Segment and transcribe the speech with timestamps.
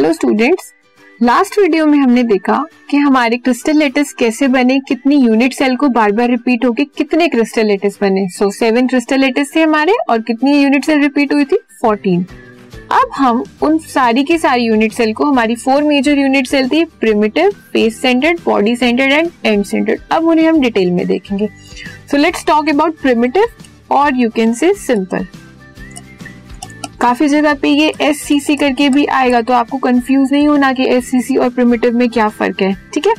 [0.00, 0.72] Hello students
[1.20, 2.54] last video में हमने देखा
[2.90, 7.26] कि हमारे क्रिस्टल लेटस कैसे बने, कितनी यूनिट सेल को बार बार रिपीट होके कितने
[7.28, 11.44] क्रिस्टल लेटस बने। सो सेवन क्रिस्टल लेटस थे हमारे और कितनी यूनिट सेल रिपीट हुई
[11.44, 11.56] थी?
[11.80, 12.24] फोर्टीन
[12.92, 16.84] अब हम उन सारी की सारी यूनिट सेल को, हमारी फोर मेजर यूनिट सेल थी
[17.00, 21.48] primitive face centred body centred end end centred अब उन्हें हम डिटेल में देखेंगे।
[22.10, 25.26] So let's talk about primitive और यू कैन से सिंपल
[27.00, 30.72] काफ़ी जगह पे ये एस सी सी करके भी आएगा तो आपको कंफ्यूज नहीं होना
[30.72, 33.14] कि एस सी सी और प्रिमिटिव में क्या फ़र्क है, ठीक है?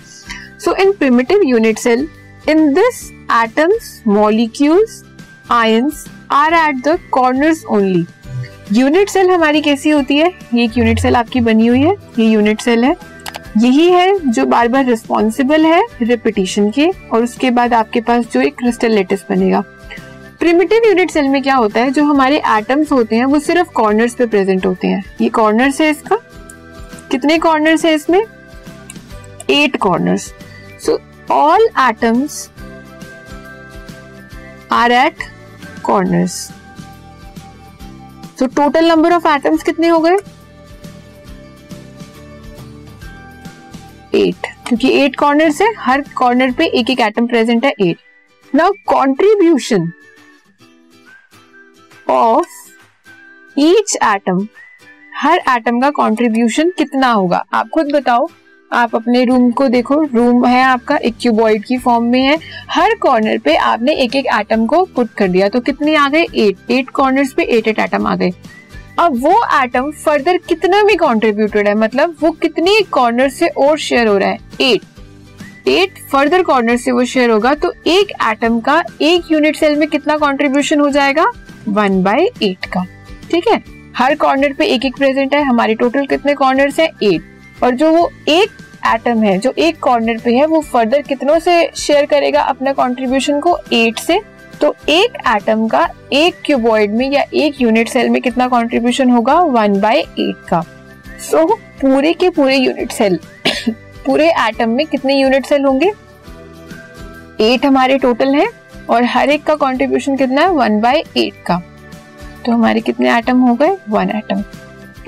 [0.59, 2.07] So in primitive unit cell
[2.49, 3.03] in this
[3.33, 5.03] atoms molecules
[5.51, 8.05] ions are at the corners only
[8.71, 10.31] unit cell हमारी कैसी होती है?
[10.53, 12.95] ये एक यूनिट सेल आपकी बनी हुई है, ये यूनिट सेल है।
[13.57, 18.41] यही है जो बार बार रिस्पॉन्सिबल है रिपीटिशन के, और उसके बाद आपके पास जो
[18.41, 19.63] एक क्रिस्टल लेटिस बनेगा।
[20.41, 21.89] प्रिमिटिव यूनिट सेल में क्या होता है?
[21.91, 25.89] जो हमारे एटम्स होते हैं, वो सिर्फ़ कॉर्नर्स पे प्रेजेंट होते हैं। ये कॉर्नर्स है
[25.89, 26.15] इसका।
[27.11, 28.23] कितने कॉर्नर्स है इसमें?
[29.49, 30.23] Eight corners
[30.85, 30.99] so
[31.31, 32.49] all atoms
[34.71, 35.23] are at
[35.83, 36.33] corners
[38.39, 40.17] so total number of atoms कितने हो गए?
[44.15, 47.97] एट क्योंकि एट कॉर्नर्स है, हर कॉर्नर पे एक एक एटम प्रेजेंट है at
[48.53, 49.91] now contribution
[52.11, 52.47] of
[53.57, 54.47] each atom
[55.17, 57.43] her atom का कंट्रीब्यूशन कितना होगा?
[57.53, 58.27] आप खुद बताओ।
[58.71, 62.37] आप अपने रूम को देखो। रूम है आपका एक क्यूबॉइड की फॉर्म में है।
[62.69, 66.23] हर कॉर्नर पे आपने एक एक एटम को पुट कर दिया। तो कितने आ गए?
[66.23, 68.31] एट एट कॉर्नर्स पे एट एट एटम आ गए।
[68.99, 74.07] अब वो एटम फर्दर कितना भी कॉन्ट्रीब्यूटेड है मतलब वो कितनी कॉर्नर से और शेयर
[74.07, 74.39] हो रहा है?
[74.61, 79.75] एट एट फर्दर कॉर्नर से वो शेयर होगा तो एक एटम का एक यूनिट सेल
[79.75, 81.31] में कितना कॉन्ट्रीब्यूशन हो जाएगा?
[81.67, 82.85] वन बाई एट का।
[83.31, 83.63] ठीक है?
[83.97, 86.89] हर कॉर्नर पे एक एक प्रेजेंट है। हमारे टोटल कितने कॉर्नर है?
[87.03, 88.49] एट और जो वो एक
[88.87, 93.39] एटम है जो एक कॉर्नर पे है वो फर्दर कितनों से शेयर करेगा अपना कंट्रीब्यूशन
[93.39, 93.57] को?
[93.73, 94.19] एट से।
[94.61, 99.39] तो एक एटम का एक क्यूबॉइड में या एक यूनिट सेल में कितना कंट्रीब्यूशन होगा?
[99.39, 100.61] वन बाय एट का।
[101.31, 103.19] सो so, पूरे के पूरे यूनिट सेल
[104.05, 105.91] पूरे एटम में कितने यूनिट सेल होंगे?
[107.41, 108.47] एट हमारे टोटल हैं।
[108.91, 110.49] और हर एक का कंट्रीब्यूशन कितना है?
[110.49, 111.61] वन बाय एट का।
[112.45, 113.77] तो हमारे कितने एटम हो गए?
[113.89, 114.43] वन एटम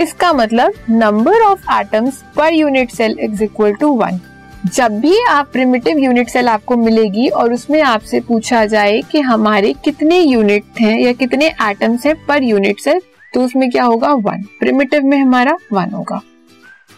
[0.02, 0.74] इसका मतलब?
[0.90, 4.20] Number of atoms per unit cell is equal to one
[4.66, 9.74] जब भी आप प्रिमिटिव यूनिट सेल आपको मिलेगी और उसमें आपसे पूछा जाए कि हमारे
[9.86, 13.02] कितने यूनिट हैं या कितने एटम्स हैं पर यूनिट सेल
[13.34, 14.14] तो उसमें क्या होगा?
[14.14, 16.22] वन प्रिमिटिव में हमारा वन होगा।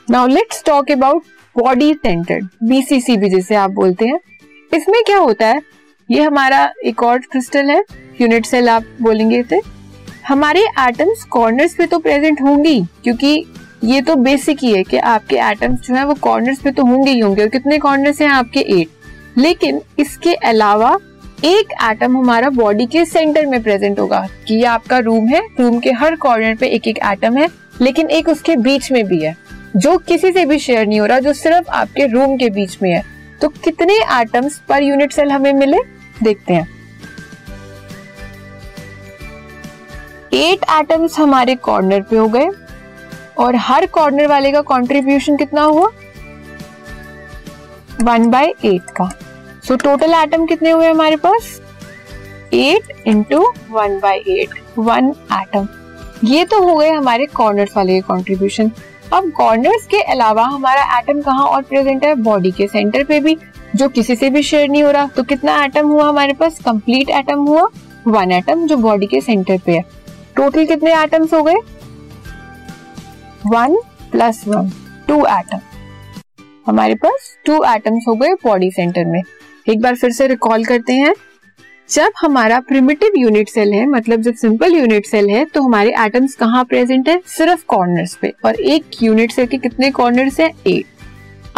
[0.10, 1.24] Now let's talk about
[1.56, 4.20] body centred BCC भी जिसे आप बोलते हैं।
[4.72, 5.62] इसमें क्या होता है?
[6.10, 7.84] ये हमारा एक और क्रिस्टल है।
[8.22, 9.60] यूनिट सेल आप बोलेंगे थे
[10.28, 13.46] हमारे एटम्स कॉर्नर्स पे तो प्रेजेंट होंगी, क्योंकि
[13.84, 17.12] ये तो बेसिक ही है कि आपके एटम्स जो है वो कॉर्नर्स पे तो होंगे
[17.12, 18.90] ही होंगे, और कितने कॉर्नर्स हैं आपके एट
[19.38, 20.98] लेकिन इसके अलावा
[21.46, 25.80] एक एटम हमारा बॉडी के सेंटर में प्रेजेंट होगा, कि ये आपका रूम है रूम
[25.80, 27.48] के हर कॉर्नर पे एक एक एटम है,
[27.82, 29.36] लेकिन एक उसके बीच में भी है,
[29.76, 32.92] जो किसी से भी शेयर नहीं हो रहा, जो सिर्फ़ आपके रूम के बीच में
[32.92, 33.04] है।
[33.42, 35.78] तो कितने एटम्स पर यूनिट सेल हमें मिले?
[36.24, 36.68] देखते हैं।
[40.34, 42.48] एट एटम्स हमारे कॉर्नर पे हो गए।
[43.38, 45.88] और हर कॉर्नर वाले का कंट्रीब्यूशन कितना हुआ?
[48.02, 49.10] वन बाय एट का।
[49.68, 51.62] सो टोटल एटम कितने हुए हमारे पास?
[52.54, 55.68] Eight into one by eight one atom
[56.24, 58.72] ये तो हो गए हमारे कॉर्नर वाले कंट्रीब्यूशन
[59.14, 62.14] अब कॉर्नर्स के अलावा हमारा एटम कहाँ और प्रेजेंट है?
[62.16, 63.38] बॉडी के सेंटर पे भी।
[63.76, 66.60] जो किसी से भी शेयर नहीं हो रहा तो कितना एटम हुआ हमारे पास?
[66.66, 67.68] कंप्लीट एटम हुआ।
[68.08, 69.84] वन एटम जो बॉडी के सेंटर पे है।
[70.36, 71.56] टोटल कितने एटम्स हो गए?
[73.46, 73.78] One
[74.12, 74.72] plus one
[75.08, 75.60] two atom
[76.68, 79.22] हमारे पास टू एटम्स हो गए बॉडी सेंटर में।
[79.68, 81.14] एक बार फिर से रिकॉल करते हैं।
[81.90, 86.36] जब हमारा प्रिमिटिव यूनिट सेल है मतलब जब सिंपल यूनिट सेल है तो हमारे एटम्स
[86.36, 87.20] कहाँ प्रेजेंट है?
[87.28, 90.50] सिर्फ़ कॉर्नर्स पे। और एक यूनिट सेल के कितने कॉर्नर्स है?
[90.68, 90.86] एट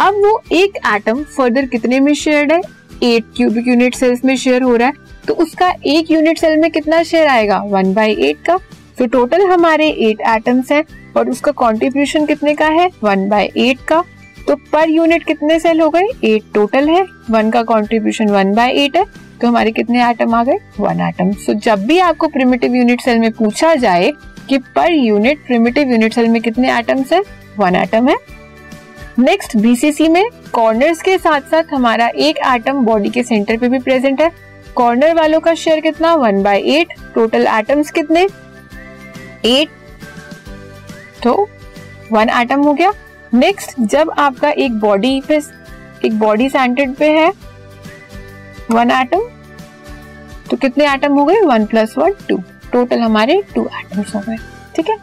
[0.00, 2.60] अब वो एक एटम फर्दर कितने में शेयर्ड है?
[3.02, 4.94] एट क्यूबिक यूनिट सेल्स में शेयर हो रहा है।
[5.28, 7.58] तो उसका एक यूनिट सेल में कितना शेयर आएगा?
[7.58, 8.58] वन बाई एट का।
[8.98, 10.84] तो टोटल हमारे एट एटम्स हैं।
[11.16, 12.88] और उसका कंट्रीब्यूशन कितने का है?
[13.02, 14.02] वन बाई एट का।
[14.48, 16.06] तो पर यूनिट कितने सेल हो गए?
[16.24, 19.04] एट टोटल है। वन का कंट्रीब्यूशन वन बाय एट है।
[19.40, 20.58] तो हमारे कितने एटम आ गए?
[20.80, 24.12] वन एटम सो जब भी आपको प्रिमिटिव यूनिट सेल में पूछा जाए
[24.48, 27.22] कि per unit primitive unit cell में कितने एटम्स है
[27.58, 28.16] वन एटम है।
[29.18, 33.78] नेक्स्ट बीसीसी में कॉर्नर्स के साथ साथ हमारा एक एटम बॉडी के सेंटर पे भी
[33.78, 34.30] प्रेजेंट है।
[34.74, 36.14] कॉर्नर वालों का शेयर कितना?
[36.14, 38.26] One by eight total atoms कितने?
[39.44, 39.68] एट
[41.22, 41.48] तो
[42.12, 42.92] वन एटम हो गया।
[43.34, 45.40] नेक्स्ट जब आपका एक बॉडी पे,
[46.04, 47.32] एक बॉडी सेंटेड पे है
[48.70, 49.20] वन एटम
[50.50, 51.40] तो कितने एटम हो गए?
[51.42, 52.36] One plus one two
[52.72, 54.36] total हमारे टू एटम्स हो गए।
[54.76, 54.96] ठीक है?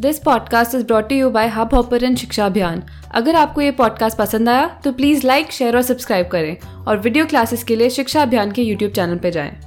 [0.00, 2.82] This podcast is brought you by hub hopper and Shiksha Abhiyan
[3.14, 7.26] अगर आपको ये पॉडकास्ट पसंद आया तो प्लीज़ लाइक शेयर और सब्सक्राइब करें। और वीडियो
[7.26, 9.65] क्लासेस के लिए शिक्षा अभियान के यूट्यूब चैनल पर जाएँ।